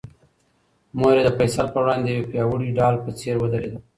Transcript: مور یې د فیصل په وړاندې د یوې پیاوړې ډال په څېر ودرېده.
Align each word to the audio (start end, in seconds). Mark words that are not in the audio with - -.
مور 0.97 1.15
یې 1.19 1.23
د 1.25 1.29
فیصل 1.37 1.65
په 1.71 1.79
وړاندې 1.83 2.09
د 2.09 2.13
یوې 2.17 2.29
پیاوړې 2.31 2.69
ډال 2.77 2.95
په 3.03 3.09
څېر 3.19 3.35
ودرېده. 3.39 3.79